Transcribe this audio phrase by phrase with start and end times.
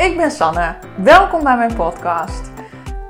[0.00, 0.74] ik ben Sanne.
[1.02, 2.50] Welkom bij mijn podcast.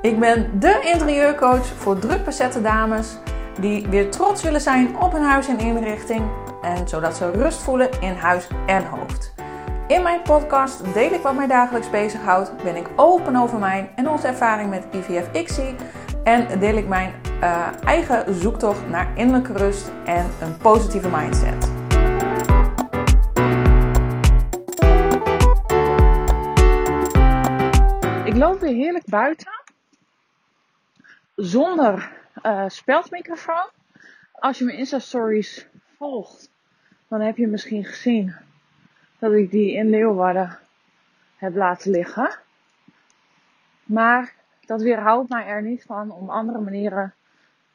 [0.01, 3.17] Ik ben de interieurcoach voor druk bezette dames
[3.59, 6.21] die weer trots willen zijn op hun huis en inrichting
[6.61, 9.33] en zodat ze rust voelen in huis en hoofd.
[9.87, 14.09] In mijn podcast deel ik wat mij dagelijks bezighoudt, ben ik open over mijn en
[14.09, 15.75] onze ervaring met IVF-ICSI
[16.23, 17.13] en deel ik mijn
[17.43, 21.80] uh, eigen zoektocht naar innerlijke rust en een positieve mindset.
[28.41, 29.51] Loop weer heerlijk buiten.
[31.35, 32.11] Zonder
[32.43, 33.69] uh, speldmicrofoon.
[34.31, 35.67] Als je mijn Insta-stories
[35.97, 36.49] volgt,
[37.07, 38.35] dan heb je misschien gezien
[39.19, 40.57] dat ik die in Leeuwarden
[41.35, 42.39] heb laten liggen.
[43.83, 44.33] Maar
[44.65, 47.13] dat weerhoudt mij er niet van om andere manieren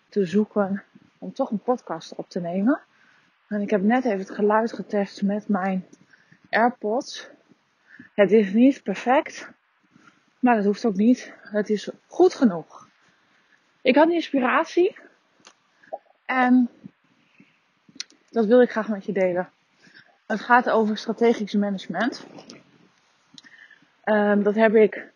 [0.08, 0.82] te zoeken
[1.18, 2.80] om toch een podcast op te nemen.
[3.48, 5.86] En ik heb net even het geluid getest met mijn
[6.50, 7.28] AirPods.
[8.14, 9.54] Het is niet perfect,
[10.46, 11.32] maar dat hoeft ook niet.
[11.40, 12.88] Het is goed genoeg.
[13.82, 14.98] Ik had inspiratie
[16.24, 16.70] en
[18.30, 19.50] dat wil ik graag met je delen.
[20.26, 22.26] Het gaat over strategisch management.
[24.04, 25.12] Um, dat heb ik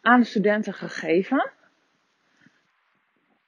[0.00, 1.50] aan de studenten gegeven.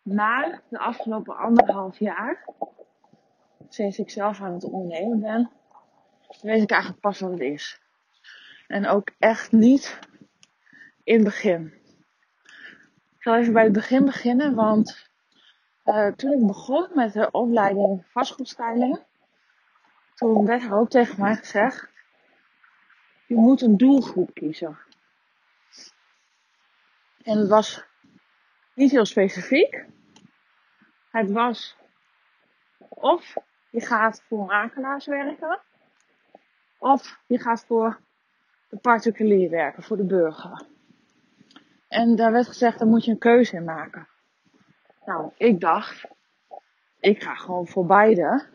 [0.02, 2.44] Maar de afgelopen anderhalf jaar,
[3.68, 5.50] sinds ik zelf aan het ondernemen ben,
[6.40, 7.80] weet ik eigenlijk pas wat het is.
[8.66, 9.98] En ook echt niet
[11.04, 11.72] in het begin.
[13.16, 15.08] Ik zal even bij het begin beginnen, want
[15.84, 19.02] uh, toen ik begon met de opleiding vastgoedstyling,
[20.14, 21.88] toen werd er ook tegen mij gezegd,
[23.26, 24.78] je moet een doelgroep kiezen.
[27.22, 27.84] En het was
[28.74, 29.84] niet heel specifiek.
[31.10, 31.76] Het was
[32.88, 33.34] of
[33.70, 35.60] je gaat voor makelaars werken,
[36.78, 38.00] of je gaat voor
[38.68, 40.72] de particulier werken, voor de burger.
[41.94, 44.08] En daar werd gezegd, daar moet je een keuze in maken.
[45.04, 46.04] Nou, ik dacht,
[47.00, 48.46] ik ga gewoon voor beide.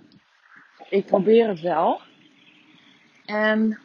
[0.90, 2.02] Ik probeer het wel.
[3.25, 3.80] En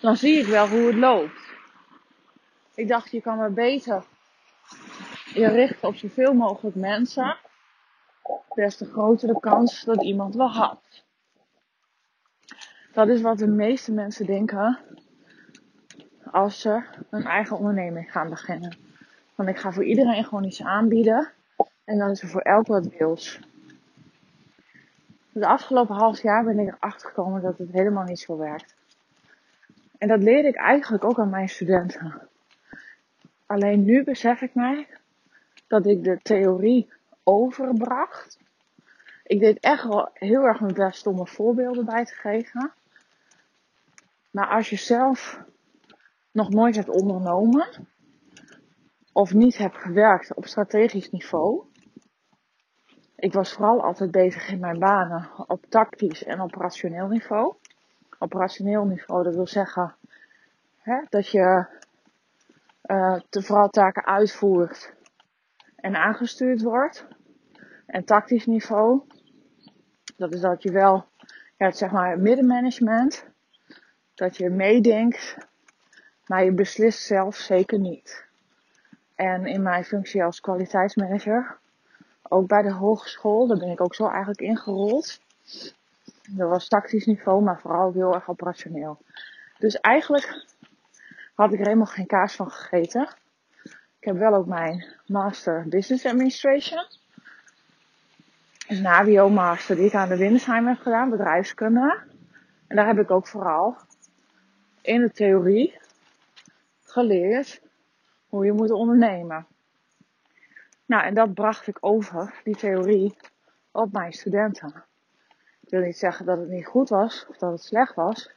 [0.00, 1.54] dan zie ik wel hoe het loopt.
[2.74, 4.04] Ik dacht, je kan maar beter
[5.34, 7.36] je richten op zoveel mogelijk mensen.
[8.54, 11.04] Des te groter de kans dat iemand wel had.
[12.92, 14.78] Dat is wat de meeste mensen denken
[16.34, 18.76] als ze een eigen onderneming gaan beginnen.
[19.34, 21.30] Want ik ga voor iedereen gewoon iets aanbieden.
[21.84, 23.40] En dan is er voor elk wat wils.
[25.32, 28.74] De afgelopen half jaar ben ik erachter gekomen dat het helemaal niet zo werkt.
[29.98, 32.28] En dat leerde ik eigenlijk ook aan mijn studenten.
[33.46, 34.86] Alleen nu besef ik mij
[35.66, 38.38] dat ik de theorie overbracht.
[39.22, 42.72] Ik deed echt wel heel erg mijn best om er voorbeelden bij te geven.
[44.30, 45.44] Maar als je zelf
[46.34, 47.68] nog nooit hebt ondernomen,
[49.12, 51.64] of niet hebt gewerkt op strategisch niveau.
[53.16, 57.54] Ik was vooral altijd bezig in mijn banen op tactisch en operationeel niveau.
[58.18, 59.94] Operationeel niveau, dat wil zeggen
[60.76, 61.66] hè, dat je
[62.86, 64.94] uh, te vooral taken uitvoert
[65.76, 67.06] en aangestuurd wordt.
[67.86, 69.02] En tactisch niveau,
[70.16, 71.04] dat is dat je wel,
[71.56, 73.26] ja, zeg maar middenmanagement,
[74.14, 75.36] dat je meedenkt,
[76.26, 78.24] maar je beslist zelf zeker niet.
[79.14, 81.56] En in mijn functie als kwaliteitsmanager,
[82.28, 85.20] ook bij de hogeschool, daar ben ik ook zo eigenlijk ingerold.
[86.28, 88.98] Dat was tactisch niveau, maar vooral heel erg operationeel.
[89.58, 90.44] Dus eigenlijk
[91.34, 93.08] had ik er helemaal geen kaas van gegeten.
[93.98, 96.86] Ik heb wel ook mijn Master Business Administration.
[98.66, 102.02] is een HBO-master die ik aan de Windesheim heb gedaan, bedrijfskunde.
[102.66, 103.76] En daar heb ik ook vooral
[104.80, 105.78] in de theorie
[106.94, 107.60] geleerd
[108.28, 109.46] hoe je moet ondernemen.
[110.86, 113.16] Nou, en dat bracht ik over, die theorie,
[113.70, 114.84] op mijn studenten.
[115.60, 118.30] Ik wil niet zeggen dat het niet goed was of dat het slecht was,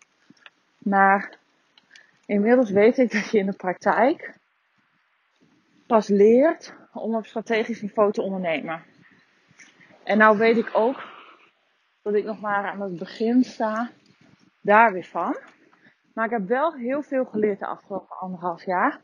[0.78, 1.38] maar
[2.26, 4.38] inmiddels weet ik dat je in de praktijk
[5.88, 8.84] pas leert om op strategisch niveau te ondernemen.
[10.04, 11.04] En nou weet ik ook
[12.02, 13.92] dat ik nog maar aan het begin sta
[14.62, 15.38] daar weer van.
[16.18, 19.00] Maar ik heb wel heel veel geleerd de afgelopen anderhalf jaar.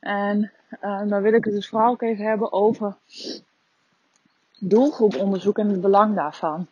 [0.00, 2.96] En uh, dan wil ik het dus vooral ook even hebben over
[4.58, 6.66] doelgroeponderzoek en het belang daarvan.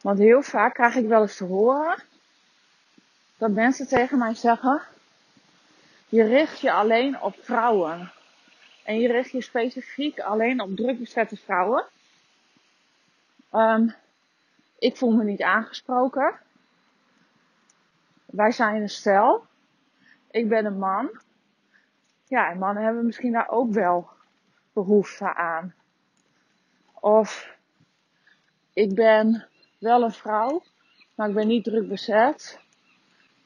[0.00, 2.02] Want heel vaak krijg ik wel eens te horen
[3.38, 4.82] dat mensen tegen mij zeggen:
[6.08, 8.12] je richt je alleen op vrouwen.
[8.84, 11.84] En je richt je specifiek alleen op drukbezette vrouwen.
[13.52, 13.94] Um,
[14.78, 16.42] ik voel me niet aangesproken.
[18.34, 19.46] Wij zijn een stel.
[20.30, 21.20] ik ben een man.
[22.24, 24.08] Ja, en mannen hebben misschien daar ook wel
[24.72, 25.74] behoefte aan.
[27.00, 27.56] Of
[28.72, 29.48] ik ben
[29.78, 30.62] wel een vrouw,
[31.14, 32.60] maar ik ben niet druk bezet.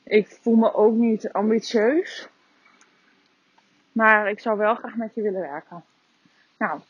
[0.03, 2.29] Ik voel me ook niet ambitieus.
[3.93, 5.85] Maar ik zou wel graag met je willen werken.
[6.59, 6.81] Nou,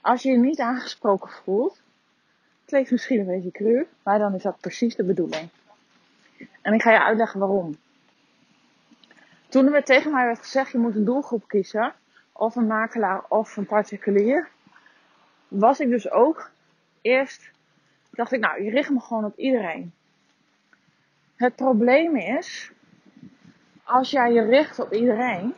[0.00, 1.82] als je je niet aangesproken voelt,
[2.64, 5.50] klinkt misschien een beetje cru, maar dan is dat precies de bedoeling.
[6.62, 7.76] En ik ga je uitleggen waarom.
[9.48, 11.94] Toen er tegen mij werd gezegd, je moet een doelgroep kiezen,
[12.32, 14.48] of een makelaar of een particulier,
[15.48, 16.50] was ik dus ook
[17.00, 17.50] eerst,
[18.10, 19.94] dacht ik, nou, je richt me gewoon op iedereen.
[21.36, 22.72] Het probleem is,
[23.84, 25.54] als jij je richt op iedereen,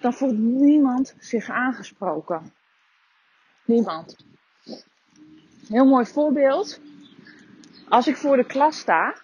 [0.00, 2.52] dan voelt niemand zich aangesproken.
[3.64, 4.16] Niemand.
[5.68, 6.80] Heel mooi voorbeeld.
[7.88, 9.14] Als ik voor de klas sta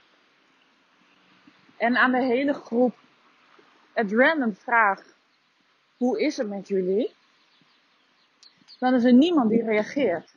[1.77, 2.99] en aan de hele groep
[3.93, 5.03] het random vraag:
[5.97, 7.15] hoe is het met jullie?
[8.79, 10.35] Dan is er niemand die reageert.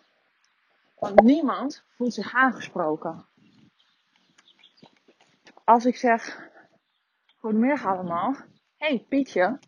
[0.99, 3.25] Want niemand voelt zich aangesproken.
[5.63, 6.49] Als ik zeg:
[7.39, 8.35] Goedemiddag allemaal.
[8.77, 9.59] Hey Pietje,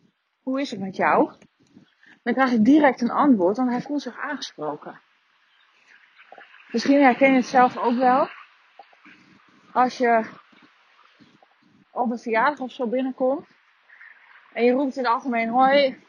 [0.42, 1.32] hoe is het met jou?
[2.22, 5.00] Dan krijg ik direct een antwoord, want hij voelt zich aangesproken.
[6.70, 8.28] Misschien herken je het zelf ook wel.
[9.76, 10.24] Als je
[11.90, 13.46] op een verjaardag of zo binnenkomt.
[14.52, 16.02] En je roept in het algemeen hoi.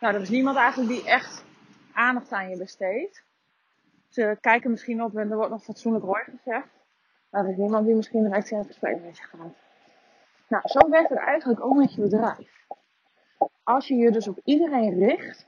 [0.00, 1.44] Nou, er is niemand eigenlijk die echt
[1.92, 3.22] aandacht aan je besteedt.
[4.08, 6.68] Ze kijken misschien op en er wordt nog fatsoenlijk hoi gezegd.
[7.30, 9.54] Maar er is niemand die misschien direct in het gesprek met je gaat.
[10.48, 12.66] Nou, zo werkt het eigenlijk ook met je bedrijf.
[13.62, 15.46] Als je je dus op iedereen richt,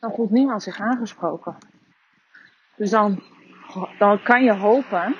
[0.00, 1.56] dan voelt niemand zich aangesproken.
[2.76, 3.22] Dus dan
[3.98, 5.16] dan kan je hopen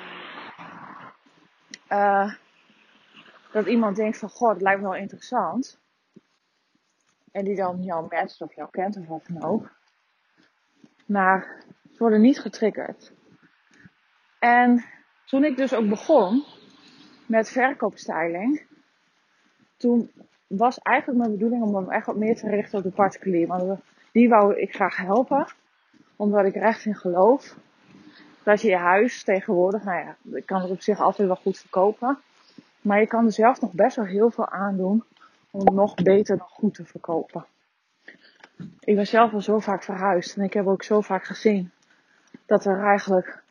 [1.91, 2.33] uh,
[3.51, 5.79] dat iemand denkt van, god, het lijkt me wel interessant.
[7.31, 9.71] En die dan jou matcht of jou kent of wat dan ook.
[11.05, 13.13] Maar ze worden niet getriggerd.
[14.39, 14.85] En
[15.25, 16.43] toen ik dus ook begon
[17.25, 18.65] met verkoopstyling,
[19.77, 20.11] toen
[20.47, 23.47] was eigenlijk mijn bedoeling om me echt wat meer te richten op de particulier.
[23.47, 23.79] Want
[24.11, 25.53] die wou ik graag helpen,
[26.15, 27.55] omdat ik er echt in geloof
[28.43, 31.57] dat je je huis tegenwoordig, nou ja, ik kan het op zich altijd wel goed
[31.57, 32.17] verkopen.
[32.81, 35.03] Maar je kan er zelf nog best wel heel veel aan doen
[35.51, 37.45] om nog beter goed te verkopen.
[38.79, 41.71] Ik ben zelf al zo vaak verhuisd en ik heb ook zo vaak gezien
[42.45, 43.41] dat er eigenlijk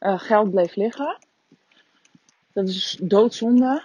[0.00, 1.18] uh, geld bleef liggen.
[2.52, 3.82] Dat is doodzonde.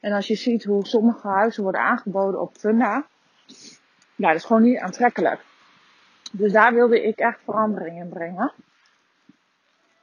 [0.00, 3.06] En als je ziet hoe sommige huizen worden aangeboden op Funda,
[4.14, 5.40] ja, dat is gewoon niet aantrekkelijk.
[6.32, 8.52] Dus daar wilde ik echt verandering in brengen.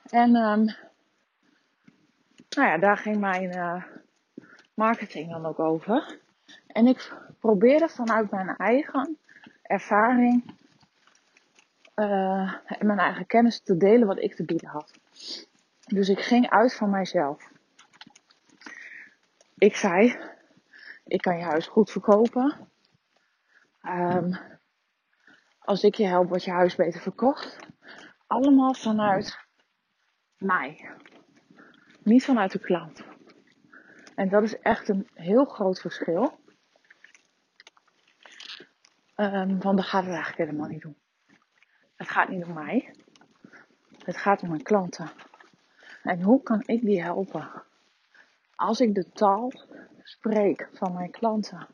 [0.09, 0.65] En um,
[2.49, 3.83] nou ja, daar ging mijn uh,
[4.73, 6.17] marketing dan ook over.
[6.67, 9.17] En ik probeerde vanuit mijn eigen
[9.61, 10.55] ervaring
[11.95, 14.93] uh, en mijn eigen kennis te delen wat ik te bieden had.
[15.87, 17.51] Dus ik ging uit van mijzelf.
[19.57, 20.17] Ik zei,
[21.05, 22.69] ik kan je huis goed verkopen.
[23.83, 24.37] Um,
[25.59, 27.57] als ik je help, wordt je huis beter verkocht.
[28.27, 29.46] Allemaal vanuit
[30.37, 30.89] mij.
[32.03, 33.03] Niet vanuit de klant.
[34.15, 36.39] En dat is echt een heel groot verschil.
[39.15, 40.97] Um, want dat gaat het eigenlijk helemaal niet doen.
[41.95, 42.95] Het gaat niet om mij.
[44.03, 45.09] Het gaat om mijn klanten.
[46.03, 47.63] En hoe kan ik die helpen?
[48.55, 49.51] Als ik de taal
[50.03, 51.67] spreek van mijn klanten.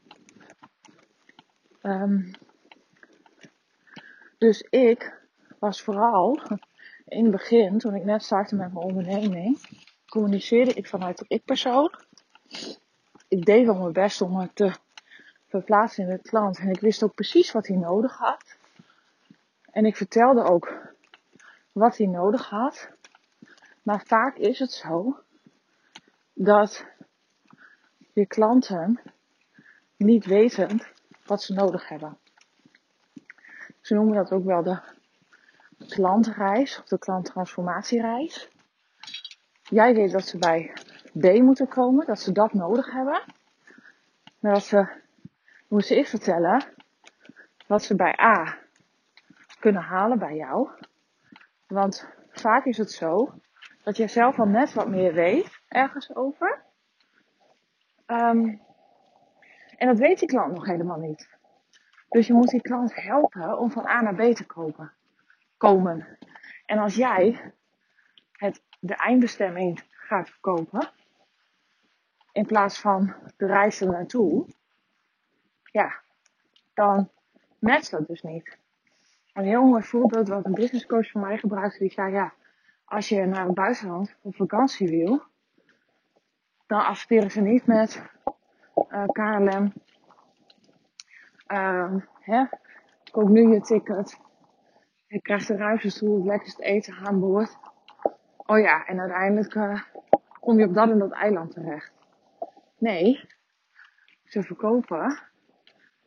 [1.82, 2.32] Um,
[4.38, 5.22] dus ik
[5.60, 6.40] was vooral
[7.08, 9.60] in het begin, toen ik net startte met mijn onderneming,
[10.06, 11.94] communiceerde ik vanuit de ik-persoon.
[13.28, 14.72] Ik deed wel mijn best om het te
[15.48, 16.60] verplaatsen in de klant.
[16.60, 18.58] En ik wist ook precies wat hij nodig had.
[19.72, 20.94] En ik vertelde ook
[21.72, 22.90] wat hij nodig had.
[23.84, 25.20] Maar vaak is het zo
[26.34, 26.86] dat
[28.14, 29.02] je klanten
[29.98, 30.88] niet weten
[31.26, 32.18] wat ze nodig hebben.
[33.82, 34.80] Ze noemen dat ook wel de
[35.94, 38.50] klantreis of de klanttransformatiereis.
[39.64, 40.74] Jij weet dat ze bij
[41.20, 43.22] B moeten komen, dat ze dat nodig hebben.
[44.40, 44.88] Maar dat ze
[45.68, 46.64] moeten eerst vertellen
[47.68, 48.58] wat ze bij A
[49.60, 50.70] kunnen halen bij jou.
[51.68, 53.34] Want vaak is het zo
[53.84, 56.62] dat je zelf al net wat meer weet ergens over.
[58.08, 58.62] Um,
[59.78, 61.30] en dat weet die klant nog helemaal niet.
[62.10, 64.92] Dus je moet die klant helpen om van A naar B te kopen
[65.64, 66.18] komen.
[66.66, 67.54] En als jij
[68.32, 70.90] het, de eindbestemming gaat verkopen,
[72.32, 74.46] in plaats van de reis er naartoe,
[75.64, 76.02] ja,
[76.74, 77.10] dan
[77.60, 78.58] matcht dat dus niet.
[79.34, 82.34] Een heel mooi voorbeeld wat een businesscoach van mij gebruikte, die zei ja,
[82.86, 85.22] als je naar het buitenland op vakantie wil,
[86.68, 88.02] dan adverteren ze niet met
[88.90, 89.74] uh, KLM.
[91.48, 92.46] Uh, hè,
[93.12, 94.22] koop nu je ticket.
[95.14, 97.58] Je krijgt een ruimtestoel, het lekkerste eten aan boord.
[98.38, 99.82] Oh ja, en uiteindelijk uh,
[100.40, 101.92] kom je op dat en dat eiland terecht.
[102.78, 103.28] Nee,
[104.24, 105.20] ze verkopen.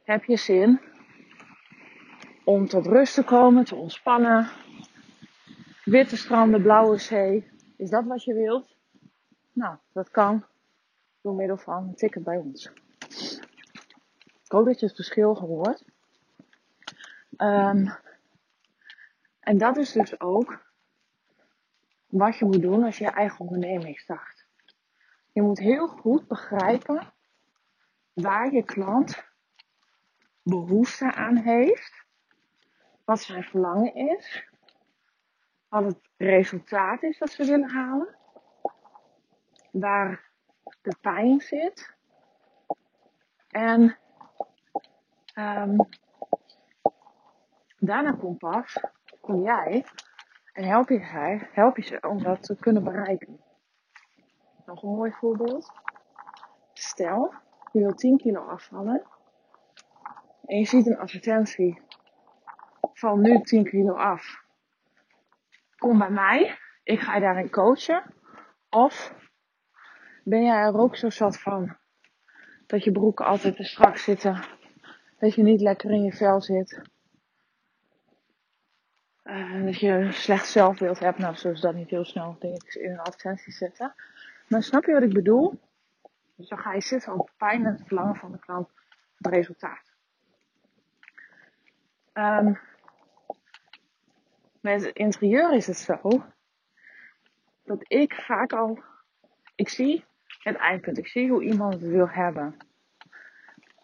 [0.03, 0.81] Heb je zin
[2.45, 4.49] om tot rust te komen, te ontspannen?
[5.85, 7.51] Witte stranden, blauwe zee.
[7.77, 8.77] Is dat wat je wilt?
[9.53, 10.45] Nou, dat kan
[11.21, 12.73] door middel van een ticket bij ons.
[14.45, 15.85] Ik hoop dat je het verschil hoort.
[17.37, 18.05] Um,
[19.47, 20.65] en dat is dus ook
[22.07, 24.47] wat je moet doen als je je eigen onderneming start.
[25.33, 27.13] Je moet heel goed begrijpen
[28.13, 29.25] waar je klant
[30.43, 32.05] behoefte aan heeft,
[33.05, 34.49] wat zijn verlangen is,
[35.69, 38.17] wat het resultaat is dat ze willen halen,
[39.71, 40.31] waar
[40.83, 41.95] de pijn zit
[43.49, 43.99] en
[45.35, 45.89] um,
[47.79, 48.79] daarna komt pas,
[49.27, 49.85] kom jij
[50.53, 53.41] en help je, hij, help je ze om dat te kunnen bereiken.
[54.67, 55.73] Nog een mooi voorbeeld.
[56.73, 57.35] Stel,
[57.73, 59.07] je wil 10 kilo afvallen.
[60.45, 61.81] En je ziet een advertentie.
[62.93, 64.45] Val nu 10 kilo af.
[65.77, 66.59] Kom bij mij.
[66.83, 68.15] Ik ga je daarin coachen.
[68.71, 69.15] Of
[70.25, 71.77] ben jij er ook zo zat van
[72.67, 74.45] dat je broeken altijd te strak zitten.
[75.19, 76.95] Dat je niet lekker in je vel zit.
[79.27, 81.19] Uh, dat je slecht zelfbeeld hebt.
[81.19, 83.95] Nou, zullen dat niet heel snel ik, in een advertentie zetten.
[84.49, 85.59] Maar snap je wat ik bedoel?
[86.35, 88.69] Dus ga je zitten op pijn en het verlangen van de klant,
[89.17, 89.95] het resultaat.
[92.15, 92.59] Um,
[94.61, 96.25] met het interieur is het zo
[97.65, 98.79] dat ik vaak al,
[99.55, 100.05] ik zie
[100.43, 102.57] het eindpunt, ik zie hoe iemand het wil hebben.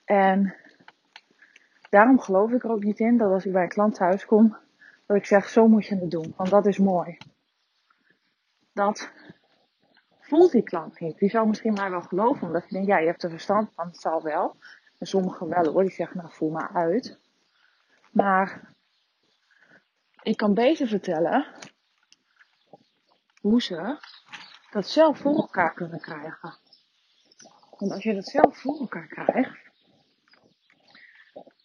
[0.04, 0.54] En
[1.90, 4.56] daarom geloof ik er ook niet in dat als ik bij een klant thuis kom,
[5.06, 7.16] dat ik zeg, zo moet je het doen, want dat is mooi.
[8.72, 9.12] Dat
[10.20, 11.18] voelt die klant niet.
[11.18, 13.86] Die zou misschien maar wel geloven, omdat je denkt, ja, je hebt er verstand van,
[13.86, 14.56] het zal wel.
[14.98, 17.18] En sommigen wel hoor, die zeggen, nou voel maar uit.
[18.10, 18.74] Maar
[20.22, 21.46] ik kan beter vertellen
[23.40, 23.98] hoe ze
[24.70, 26.58] dat zelf voor elkaar kunnen krijgen.
[27.78, 29.70] Want als je dat zelf voor elkaar krijgt,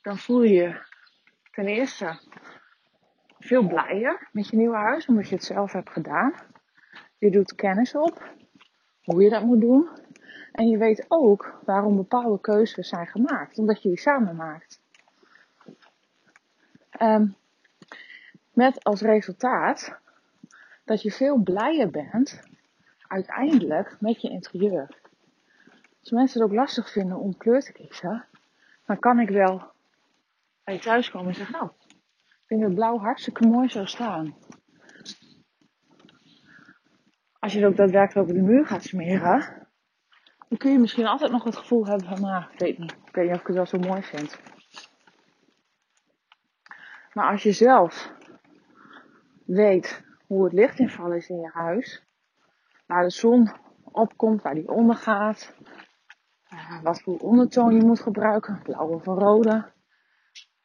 [0.01, 0.81] dan voel je je
[1.51, 2.19] ten eerste
[3.47, 6.33] veel blijer met je nieuwe huis, omdat je het zelf hebt gedaan.
[7.17, 8.31] Je doet kennis op
[9.03, 9.89] hoe je dat moet doen.
[10.51, 14.81] En je weet ook waarom bepaalde keuzes zijn gemaakt, omdat je die samen maakt.
[17.01, 17.35] Um,
[18.53, 19.99] met als resultaat
[20.85, 22.41] dat je veel blijer bent
[23.07, 24.87] uiteindelijk met je interieur.
[25.99, 28.25] Als mensen het ook lastig vinden om kleur te kiezen,
[28.85, 29.71] dan kan ik wel
[30.63, 31.71] bij thuis komen en zeggen, nou,
[32.47, 34.35] vind het blauw hartstikke mooi zo staan.
[37.39, 39.67] Als je het ook daadwerkelijk op de muur gaat smeren,
[40.49, 43.15] dan kun je misschien altijd nog het gevoel hebben van, nou, ik weet niet, ik
[43.15, 44.39] weet niet of ik het wel zo mooi vind.
[47.13, 48.13] Maar als je zelf
[49.45, 52.05] weet hoe het lichtinval is in je huis,
[52.85, 53.51] waar de zon
[53.83, 55.53] opkomt, waar die ondergaat,
[56.53, 59.71] uh, wat voor ondertoon je moet gebruiken, blauw of rode,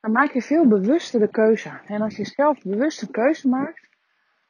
[0.03, 1.81] dan maak je veel bewuster de keuze.
[1.87, 3.89] En als je zelf bewust een keuze maakt,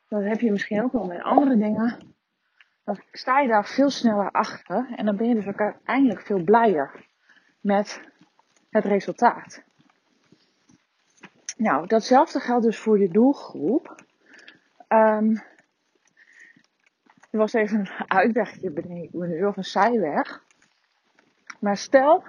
[0.09, 2.15] dan heb je misschien ook wel met andere dingen,
[2.85, 6.43] dan sta je daar veel sneller achter en dan ben je dus ook uiteindelijk veel
[6.45, 7.07] blijer
[7.61, 8.01] met
[8.71, 9.63] het resultaat.
[11.57, 14.05] Nou, datzelfde geldt dus voor je doelgroep.
[14.89, 15.43] Um,
[17.31, 20.45] er was even een uitwegje beneden, of een zijweg.
[21.61, 22.25] Maar stel,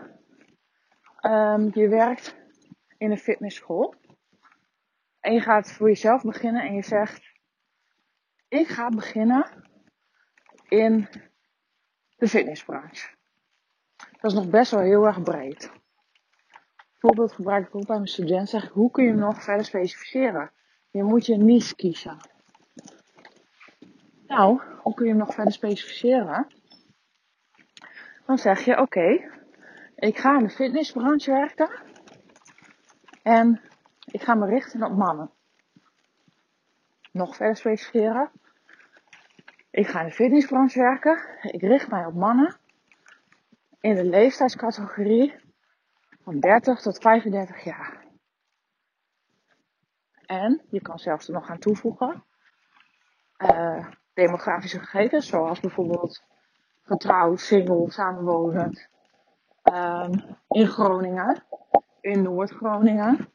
[1.22, 2.42] um, je werkt
[3.04, 3.96] in een fitnessschool.
[5.20, 7.32] En je gaat voor jezelf beginnen en je zegt,
[8.48, 9.70] ik ga beginnen
[10.68, 11.08] in
[12.16, 13.08] de fitnessbranche.
[13.96, 15.72] Dat is nog best wel heel erg breed.
[16.92, 20.52] Bijvoorbeeld gebruik ik ook bij mijn student, zeg hoe kun je hem nog verder specificeren?
[20.92, 22.18] Je moet je niche kiezen.
[24.28, 26.48] Nou, hoe kun je hem nog verder specificeren?
[28.26, 29.30] Dan zeg je, oké,
[29.96, 31.93] ik ga in de fitnessbranche werken.
[33.24, 33.62] En
[34.06, 35.32] ik ga me richten op mannen.
[37.12, 38.32] Nog verder specificeren.
[39.70, 41.20] Ik ga in de fitnessbranche werken.
[41.42, 42.58] Ik richt mij op mannen
[43.80, 45.36] in de leeftijdscategorie
[46.24, 48.06] van 30 tot 35 jaar.
[50.26, 52.24] En je kan zelfs er nog aan toevoegen
[53.38, 56.24] uh, demografische gegevens, zoals bijvoorbeeld
[56.82, 58.88] getrouwd, single, samenwonend
[59.64, 61.44] um, in Groningen,
[62.04, 63.28] in Noord-Groningen,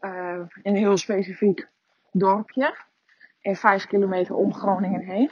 [0.00, 1.68] uh, in een heel specifiek
[2.12, 2.76] dorpje,
[3.40, 5.30] in 5 kilometer om Groningen heen.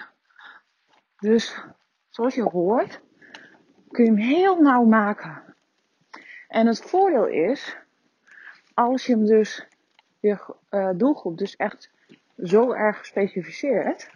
[1.18, 1.64] Dus
[2.08, 3.00] zoals je hoort,
[3.90, 5.54] kun je hem heel nauw maken.
[6.48, 7.76] En het voordeel is,
[8.74, 9.66] als je hem dus,
[10.20, 11.90] je uh, doelgroep dus echt
[12.42, 14.10] zo erg specificeert,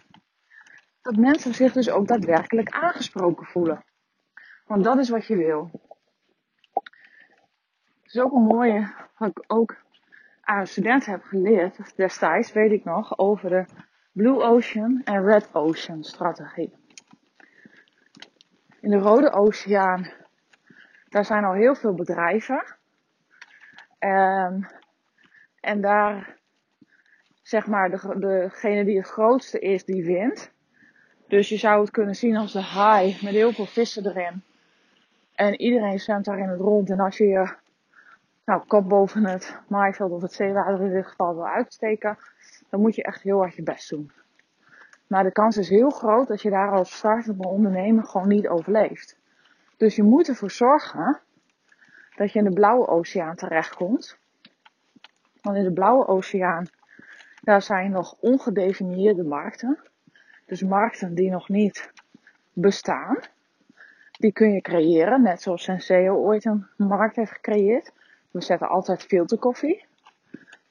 [1.01, 3.83] dat mensen zich dus ook daadwerkelijk aangesproken voelen.
[4.65, 5.71] Want dat is wat je wil.
[8.15, 9.75] Is ook een mooie, wat ik ook
[10.41, 13.65] aan studenten heb geleerd destijds, weet ik nog, over de
[14.11, 16.73] Blue Ocean en Red Ocean strategie.
[18.79, 20.11] In de Rode Oceaan,
[21.09, 22.63] daar zijn al heel veel bedrijven.
[23.99, 24.67] Um,
[25.59, 26.37] en daar,
[27.41, 30.51] zeg maar, de, degene die het grootste is, die wint.
[31.27, 34.43] Dus je zou het kunnen zien als de haai met heel veel vissen erin.
[35.33, 36.89] En iedereen zwemt daar in het rond.
[36.89, 37.63] En als je je
[38.45, 42.17] nou, kop boven het maaiveld of het zeewater in dit geval wil uitsteken,
[42.69, 44.11] dan moet je echt heel hard je best doen.
[45.07, 49.17] Maar de kans is heel groot dat je daar als startende ondernemer gewoon niet overleeft.
[49.77, 51.19] Dus je moet ervoor zorgen
[52.15, 54.17] dat je in de blauwe oceaan terechtkomt.
[55.41, 56.65] Want in de blauwe oceaan,
[57.41, 59.79] daar zijn nog ongedefinieerde markten.
[60.45, 61.91] Dus markten die nog niet
[62.53, 63.17] bestaan.
[64.11, 67.91] Die kun je creëren, net zoals Senseo ooit een markt heeft gecreëerd.
[68.35, 69.85] We zetten altijd filterkoffie.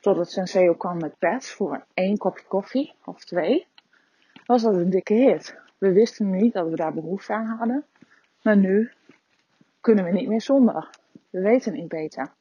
[0.00, 3.66] Totdat Senseo kwam met pads voor één kopje koffie of twee.
[4.46, 5.56] Was dat een dikke hit.
[5.78, 7.84] We wisten niet dat we daar behoefte aan hadden.
[8.42, 8.90] Maar nu
[9.80, 10.90] kunnen we niet meer zonder.
[11.30, 12.32] We weten niet beter.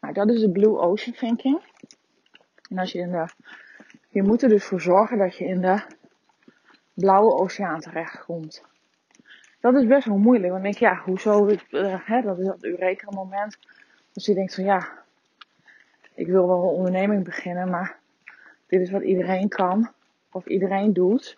[0.00, 1.62] Nou, dat is de Blue Ocean thinking.
[2.70, 3.28] En als je in de,
[4.08, 5.82] je moet er dus voor zorgen dat je in de
[6.94, 8.62] blauwe oceaan terechtkomt.
[9.60, 10.52] Dat is best wel moeilijk.
[10.52, 11.48] Want ik denk, ja, hoezo?
[11.48, 11.58] Uh,
[12.04, 13.58] hè, dat is dat Eureka moment.
[14.16, 14.88] Dus je denkt van, ja,
[16.14, 17.98] ik wil wel een onderneming beginnen, maar
[18.66, 19.92] dit is wat iedereen kan.
[20.32, 21.36] Of iedereen doet.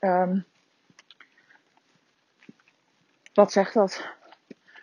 [0.00, 0.44] Um,
[3.34, 4.08] wat zegt dat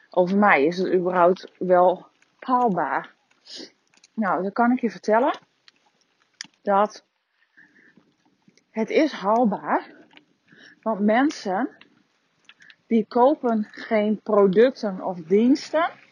[0.09, 0.65] over mij?
[0.65, 2.07] Is het überhaupt wel
[2.39, 3.13] haalbaar?
[4.13, 5.39] Nou, dan kan ik je vertellen
[6.61, 7.05] dat
[8.69, 9.91] het is haalbaar.
[10.81, 11.69] Want mensen
[12.87, 16.07] die kopen geen producten of diensten.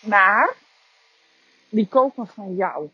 [0.00, 0.56] Maar
[1.68, 2.90] die kopen van jou.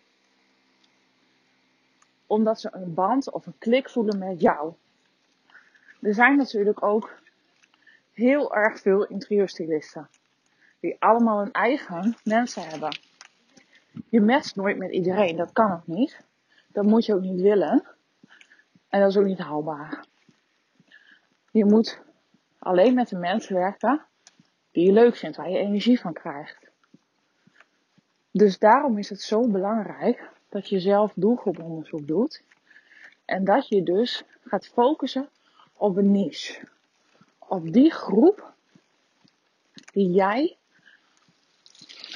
[2.26, 4.74] Omdat ze een band of een klik voelen met jou.
[6.00, 7.18] Er zijn natuurlijk ook
[8.12, 10.08] heel erg veel interieurstylisten.
[10.80, 12.98] Die allemaal een eigen mensen hebben.
[14.08, 15.36] Je matcht nooit met iedereen.
[15.36, 16.20] Dat kan ook niet.
[16.66, 17.84] Dat moet je ook niet willen.
[18.88, 20.04] En dat is ook niet haalbaar.
[21.50, 22.00] Je moet
[22.58, 24.06] alleen met de mensen werken
[24.74, 26.58] die je leuk vindt, waar je energie van krijgt.
[28.30, 32.42] Dus daarom is het zo belangrijk dat je zelf doelgroeponderzoek doet.
[33.24, 35.28] En dat je dus gaat focussen
[35.72, 36.68] op een niche.
[37.38, 38.52] Op die groep
[39.92, 40.56] die jij,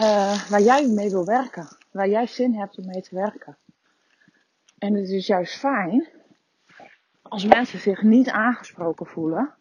[0.00, 1.68] uh, waar jij mee wil werken.
[1.90, 3.56] Waar jij zin hebt om mee te werken.
[4.78, 6.08] En het is juist fijn
[7.22, 9.54] als mensen zich niet aangesproken voelen.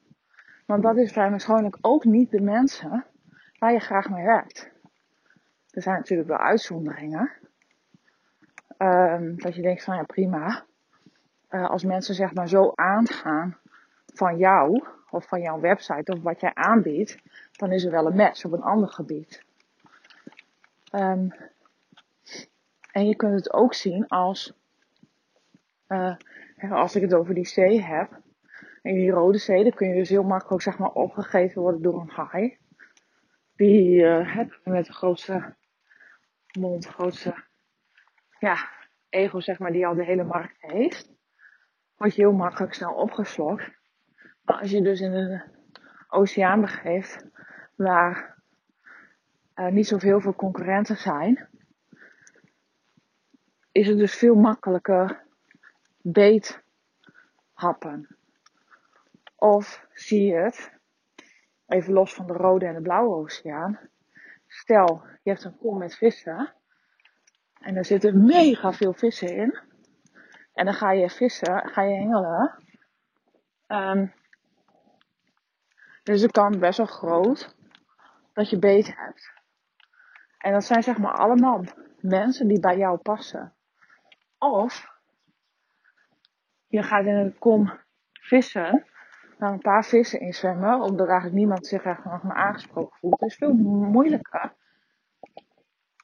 [0.67, 3.05] Want dat is waarschijnlijk ook niet de mensen
[3.59, 4.71] waar je graag mee werkt.
[5.69, 7.31] Er zijn natuurlijk wel uitzonderingen.
[8.77, 10.65] Um, dat je denkt van ja prima.
[11.49, 13.57] Uh, als mensen zeg maar zo aangaan
[14.13, 17.17] van jou of van jouw website of wat jij aanbiedt,
[17.51, 19.43] dan is er wel een match op een ander gebied.
[20.91, 21.33] Um,
[22.91, 24.53] en je kunt het ook zien als,
[25.87, 26.15] uh,
[26.69, 28.19] als ik het over die zee heb,
[28.87, 32.01] en die rode zee, dan kun je dus heel makkelijk zeg maar opgegeven worden door
[32.01, 32.57] een haai.
[33.55, 35.55] Die uh, met de grootste
[36.59, 37.35] mond, grootste
[38.39, 38.69] ja,
[39.09, 41.11] ego zeg maar, die al de hele markt heeft.
[41.95, 43.71] Word je heel makkelijk snel opgeslokt.
[44.41, 45.41] Maar als je dus in een
[46.07, 47.25] oceaan begeeft
[47.75, 48.37] waar
[49.55, 51.49] uh, niet zoveel veel concurrenten zijn,
[53.71, 55.23] is het dus veel makkelijker
[56.01, 56.63] beet
[57.53, 58.16] happen.
[59.39, 60.71] Of zie je het,
[61.67, 63.79] even los van de rode en de blauwe oceaan.
[64.47, 66.53] Stel, je hebt een kom met vissen.
[67.61, 69.59] En er zitten mega veel vissen in.
[70.53, 72.63] En dan ga je vissen, ga je hengelen.
[73.67, 74.13] Um,
[76.03, 77.55] dus de kans best wel groot
[78.33, 79.31] dat je beter hebt.
[80.37, 81.63] En dat zijn zeg maar allemaal
[81.99, 83.53] mensen die bij jou passen.
[84.37, 84.87] Of
[86.67, 87.79] je gaat in een kom
[88.13, 88.85] vissen,
[89.37, 93.21] naar een paar vissen in zwemmen, omdat eigenlijk niemand zich echt nog maar aangesproken voelt.
[93.21, 94.53] Is veel moeilijker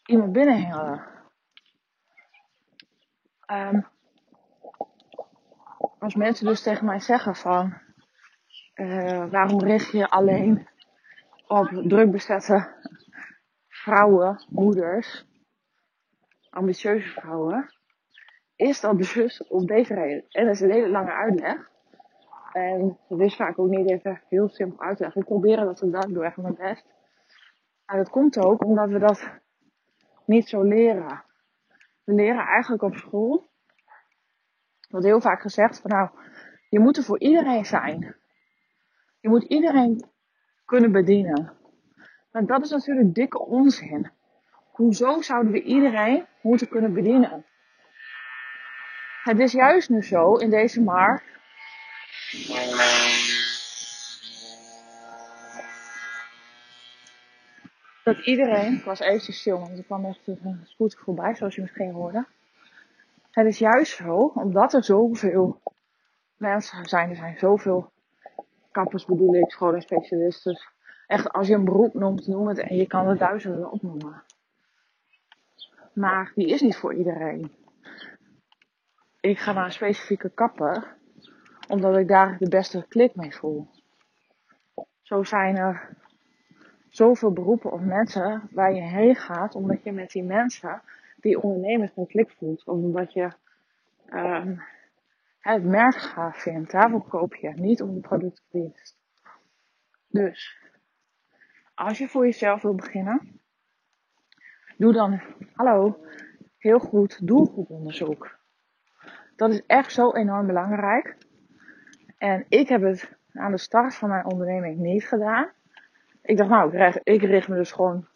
[0.06, 1.06] iemand binnenhalen.
[3.52, 3.86] Um,
[6.00, 7.82] als mensen dus tegen mij zeggen van,
[8.76, 10.68] uh, waarom richt je alleen
[11.48, 12.76] op druk bezette
[13.68, 15.26] vrouwen, moeders,
[16.50, 17.74] ambitieuze vrouwen,
[18.56, 20.26] is dat dus om deze reden.
[20.30, 21.72] En dat is een hele lange uitleg.
[22.54, 25.22] En dat is vaak ook niet even heel simpel uitleggen.
[25.22, 26.86] Ik probeer dat te doen, ik doe echt mijn best.
[27.86, 29.30] Maar dat komt ook omdat we dat
[30.26, 31.24] niet zo leren.
[32.04, 33.50] We leren eigenlijk op school,
[34.90, 36.10] wordt heel vaak gezegd van nou,
[36.70, 38.16] je moet er voor iedereen zijn.
[39.20, 40.06] Je moet iedereen
[40.66, 41.54] kunnen bedienen.
[42.32, 44.12] Maar dat is natuurlijk dikke onzin.
[44.72, 47.46] Hoezo zouden we iedereen moeten kunnen bedienen?
[49.24, 51.24] Het is juist nu zo in deze markt.
[58.04, 61.62] Dat iedereen, ik was eventjes stil, want er kwam echt een scooter voorbij, zoals je
[61.62, 62.26] misschien hoorde.
[63.32, 65.62] Het is juist zo, omdat er zoveel
[66.38, 67.92] mensen zijn, er zijn zoveel
[68.72, 69.58] kappers bedoel ik.
[71.08, 74.24] Echt, als je een beroep noemt, noem het en je kan er duizenden opnoemen.
[75.94, 77.52] Maar die is niet voor iedereen.
[79.20, 80.98] Ik ga naar een specifieke kapper,
[81.68, 83.68] omdat ik daar de beste klik mee voel.
[85.02, 85.98] Zo zijn er
[86.96, 90.82] zoveel beroepen of mensen waar je heen gaat, omdat je met die mensen,
[91.18, 92.64] die ondernemers, een klik voelt.
[92.68, 93.32] Omdat je
[94.14, 94.62] um,
[95.40, 96.72] het merk gaaf vindt.
[96.72, 98.96] Daarvoor koop je, niet om de product of.
[100.08, 100.58] Dus,
[101.74, 103.42] als je voor jezelf wil beginnen,
[104.78, 105.22] doe dan,
[105.54, 106.06] hallo,
[106.58, 108.40] heel goed doelgroeponderzoek.
[109.36, 111.18] Dat is echt zo enorm belangrijk.
[112.18, 115.52] En ik heb het aan de start van mijn onderneming niet gedaan.
[116.24, 118.08] Ik dacht, nou, ik richt, ik me dus gewoon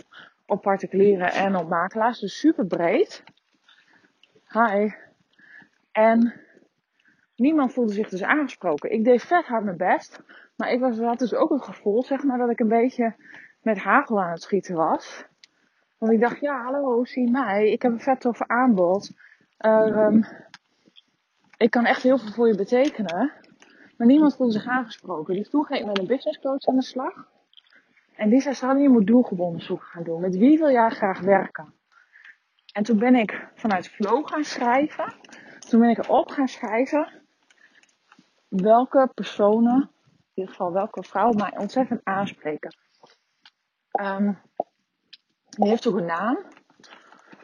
[0.46, 2.20] op particulieren en op makelaars.
[2.20, 3.24] Dus super breed.
[4.48, 4.91] Hi.
[5.91, 6.34] En
[7.36, 8.91] niemand voelde zich dus aangesproken.
[8.91, 10.20] Ik deed vet hard mijn best.
[10.56, 13.15] Maar ik was, had dus ook het gevoel, zeg maar, dat ik een beetje
[13.62, 15.26] met hagel aan het schieten was.
[15.98, 17.72] Want ik dacht, ja, hallo, zie mij.
[17.72, 19.12] Ik heb een vet over aanbod.
[19.60, 20.15] Uh,
[21.58, 23.32] ik kan echt heel veel voor je betekenen.
[23.98, 25.36] Maar niemand voelde zich aangesproken.
[25.36, 27.28] Dus toen ging ik met een business coach aan de slag.
[28.17, 30.21] En zei, Sally, je moet doelgebonden zoeken gaan doen.
[30.21, 31.73] Met wie wil jij graag werken?
[32.73, 35.13] En toen ben ik vanuit flow gaan schrijven.
[35.60, 37.12] Toen ben ik erop gaan schrijven
[38.47, 42.75] welke personen, in ieder geval welke vrouwen mij ontzettend aanspreken.
[44.01, 44.38] Um,
[45.49, 46.45] die heeft ook een naam.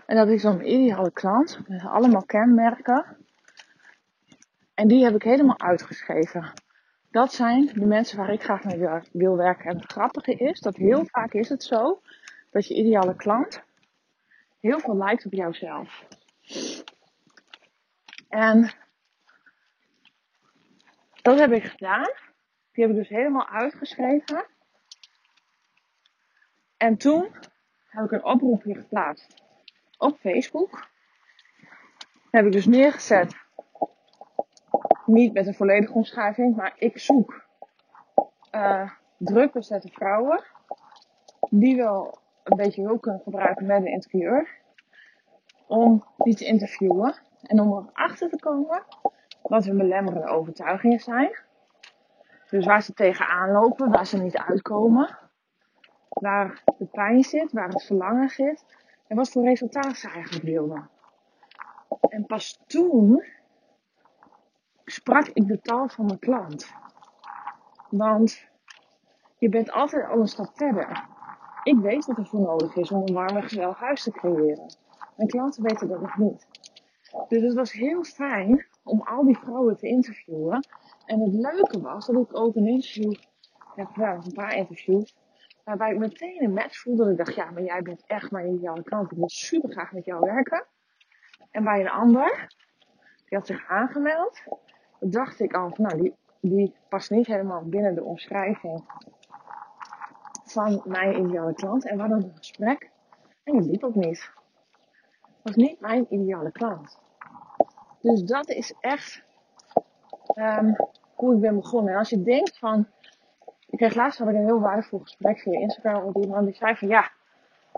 [0.05, 1.59] En dat is dan mijn ideale klant.
[1.67, 3.17] Met allemaal kenmerken.
[4.73, 6.53] En die heb ik helemaal uitgeschreven.
[7.13, 9.69] Dat zijn de mensen waar ik graag mee wil werken.
[9.69, 12.01] En het grappige is dat heel vaak is het zo
[12.51, 13.63] dat je ideale klant
[14.59, 16.05] heel veel lijkt op jouzelf.
[18.29, 18.71] En
[21.21, 22.11] dat heb ik gedaan.
[22.71, 24.45] Die heb ik dus helemaal uitgeschreven.
[26.77, 27.35] En toen
[27.89, 29.43] heb ik een oproepje geplaatst
[29.97, 30.89] op Facebook.
[32.31, 33.42] heb ik dus neergezet
[35.05, 37.43] niet met een volledige omschrijving, maar ik zoek
[38.51, 40.43] uh, druk bezette vrouwen
[41.49, 44.61] die wel een beetje hulp kunnen gebruiken met een interieur.
[45.67, 48.83] Om die te interviewen en om erachter te komen
[49.41, 51.37] wat hun belemmerende overtuigingen zijn.
[52.49, 55.17] Dus waar ze tegenaan lopen, waar ze niet uitkomen.
[56.09, 58.65] Waar de pijn zit, waar het verlangen zit.
[59.07, 60.89] En wat voor resultaat ze eigenlijk wilden.
[62.09, 63.23] En pas toen
[64.85, 66.73] sprak ik de taal van mijn klant.
[67.89, 68.47] Want
[69.37, 71.05] je bent altijd al een stap verder.
[71.63, 74.75] Ik weet wat er voor nodig is om een warm en gezellig huis te creëren.
[75.15, 76.47] Mijn klanten weten dat nog niet.
[77.27, 80.67] Dus het was heel fijn om al die vrouwen te interviewen.
[81.05, 83.13] En het leuke was dat ik ook een interview
[83.75, 85.15] heb een paar interviews.
[85.63, 87.11] Waarbij ik meteen een match voelde.
[87.11, 89.11] Ik dacht, ja, maar jij bent echt mijn ideale klant.
[89.11, 90.65] Ik wil super graag met jou werken.
[91.51, 92.53] En bij een ander,
[93.25, 94.43] die had zich aangemeld
[95.11, 98.83] dacht ik al, nou, die, die past niet helemaal binnen de omschrijving
[100.45, 101.87] van mijn ideale klant.
[101.87, 102.89] En we hadden een gesprek
[103.43, 104.31] en die liep ook niet.
[105.41, 106.99] was niet mijn ideale klant.
[108.01, 109.23] Dus dat is echt
[110.35, 110.75] um,
[111.15, 111.93] hoe ik ben begonnen.
[111.93, 112.87] En als je denkt van,
[113.69, 116.75] ik kreeg laatst had ik een heel waardevol gesprek via Instagram met iemand die zei
[116.75, 117.11] van ja,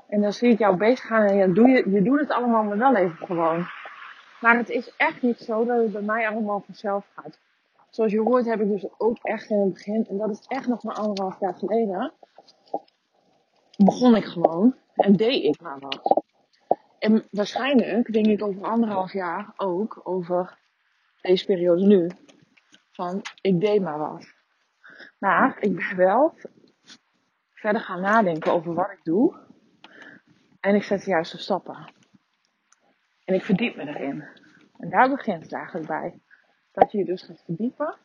[0.08, 2.64] en dan zie ik jou bezig gaan en ja, doe je, je doet het allemaal
[2.64, 3.66] maar wel even gewoon.
[4.41, 7.39] Maar het is echt niet zo dat het bij mij allemaal vanzelf gaat.
[7.89, 10.67] Zoals je hoort heb ik dus ook echt in het begin, en dat is echt
[10.67, 12.13] nog maar anderhalf jaar geleden,
[13.78, 16.24] begon ik gewoon en deed ik maar wat.
[17.00, 20.58] En waarschijnlijk denk ik over anderhalf jaar ook over
[21.21, 22.10] deze periode nu.
[22.91, 24.34] Van ik deed maar wat.
[25.19, 26.34] Maar ik ben wel
[27.54, 29.36] verder gaan nadenken over wat ik doe.
[30.60, 31.93] En ik zet de juiste stappen.
[33.26, 34.24] En ik verdiep me erin.
[34.78, 36.20] En daar begint het eigenlijk bij.
[36.72, 37.98] Dat je je dus gaat verdiepen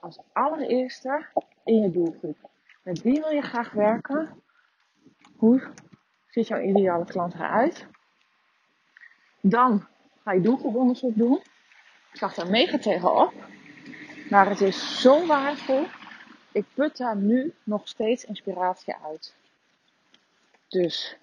[0.00, 1.26] als allereerste
[1.64, 2.50] in je doelgroep.
[2.82, 4.42] Met wie wil je graag werken?
[5.36, 5.72] Hoe
[6.28, 7.86] ziet jouw ideale klant eruit?
[9.40, 9.86] Dan
[10.22, 11.40] ga je doelgroeponderzoek doen.
[12.12, 13.32] Ik zag daar mega tegenop.
[14.30, 15.86] Maar het is zo waardevol.
[16.52, 19.34] Ik put daar nu nog steeds inspiratie uit.
[20.68, 21.16] Dus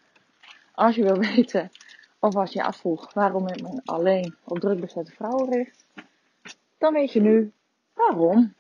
[0.72, 1.72] als je wil weten
[2.20, 5.86] of als je afvroeg waarom ik me alleen op druk bezette vrouwen richt,
[6.78, 7.52] dan weet je nu
[7.94, 8.54] waarom.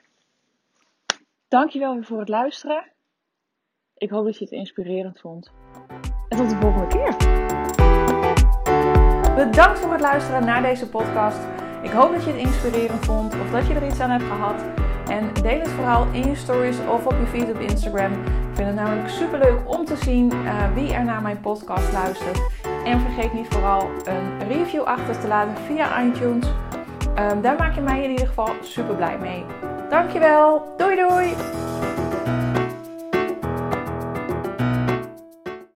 [1.47, 2.91] Dankjewel weer voor het luisteren.
[3.97, 5.51] Ik hoop dat je het inspirerend vond.
[6.29, 7.15] En tot de volgende keer.
[9.35, 11.39] Bedankt voor het luisteren naar deze podcast.
[11.81, 14.87] Ik hoop dat je het inspirerend vond of dat je er iets aan hebt gehad.
[15.09, 18.11] En deel het vooral in je stories of op je feed op Instagram.
[18.11, 21.93] Ik vind het namelijk super leuk om te zien uh, wie er naar mijn podcast
[21.93, 22.39] luistert.
[22.89, 26.47] En vergeet niet vooral een review achter te laten via iTunes.
[27.19, 29.45] Um, daar maak je mij in ieder geval super blij mee.
[29.89, 30.73] Dankjewel.
[30.77, 31.35] Doei doei.